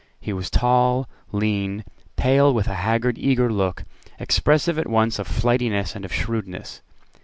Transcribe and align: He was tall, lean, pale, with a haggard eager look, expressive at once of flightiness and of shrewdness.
He 0.19 0.33
was 0.33 0.49
tall, 0.49 1.07
lean, 1.31 1.83
pale, 2.15 2.51
with 2.51 2.67
a 2.67 2.73
haggard 2.73 3.19
eager 3.19 3.53
look, 3.53 3.83
expressive 4.19 4.79
at 4.79 4.89
once 4.89 5.19
of 5.19 5.27
flightiness 5.27 5.95
and 5.95 6.03
of 6.03 6.11
shrewdness. 6.11 6.81